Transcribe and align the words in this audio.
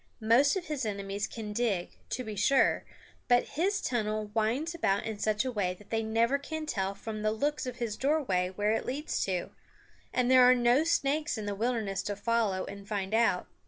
Most 0.19 0.55
of 0.57 0.65
his 0.65 0.83
enemies 0.83 1.27
can 1.27 1.53
dig, 1.53 1.95
to 2.09 2.23
be 2.23 2.35
sure, 2.35 2.85
but 3.27 3.49
his 3.49 3.79
tunnel 3.79 4.31
winds 4.33 4.73
about 4.73 5.05
in 5.05 5.19
such 5.19 5.45
a 5.45 5.51
way 5.51 5.75
that 5.75 5.91
they 5.91 6.01
never 6.01 6.39
can 6.39 6.65
tell 6.65 6.95
from 6.95 7.21
the 7.21 7.31
looks 7.31 7.67
of 7.67 7.75
his 7.75 7.97
doorway 7.97 8.49
where 8.49 8.71
it 8.71 8.87
leads 8.87 9.23
to; 9.25 9.51
and 10.11 10.31
there 10.31 10.41
are 10.41 10.55
no 10.55 10.83
snakes 10.83 11.37
in 11.37 11.45
the 11.45 11.53
wilderness 11.53 12.01
to 12.01 12.15
follow 12.15 12.65
and 12.65 12.87
find 12.87 13.13
out. 13.13 13.45